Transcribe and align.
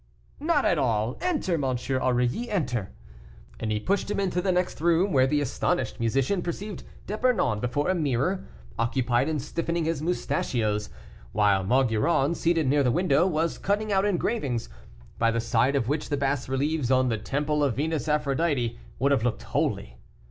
"Not 0.39 0.65
at 0.65 0.79
all; 0.79 1.15
enter, 1.21 1.63
M. 1.63 1.77
Aurilly, 2.01 2.49
enter." 2.49 2.91
And 3.59 3.71
he 3.71 3.79
pushed 3.79 4.09
him 4.09 4.19
into 4.19 4.41
the 4.41 4.51
next 4.51 4.81
room, 4.81 5.11
where 5.13 5.27
the 5.27 5.41
astonished 5.41 5.99
musician 5.99 6.41
perceived 6.41 6.81
D'Epernon 7.05 7.59
before 7.59 7.87
a 7.87 7.93
mirror, 7.93 8.43
occupied 8.79 9.29
in 9.29 9.37
stiffening 9.37 9.85
his 9.85 10.01
mustachios, 10.01 10.89
while 11.33 11.63
Maugiron, 11.63 12.33
seated 12.33 12.65
near 12.65 12.81
the 12.81 12.89
window, 12.89 13.27
was 13.27 13.59
cutting 13.59 13.91
out 13.93 14.03
engravings, 14.05 14.69
by 15.19 15.29
the 15.29 15.39
side 15.39 15.75
of 15.75 15.87
which 15.87 16.09
the 16.09 16.17
bas 16.17 16.49
reliefs 16.49 16.89
on 16.89 17.09
the 17.09 17.19
temple 17.19 17.63
of 17.63 17.75
Venus 17.75 18.07
Aphrodite 18.09 18.79
would 18.97 19.11
have 19.11 19.21
looked 19.23 19.43
holy. 19.43 19.97